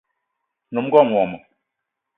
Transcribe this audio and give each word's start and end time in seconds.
Nyom 0.73 0.85
ngón 0.87 1.07
wmo 1.15 1.37